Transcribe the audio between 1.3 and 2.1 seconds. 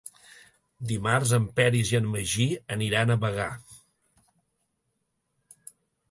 en Peris i en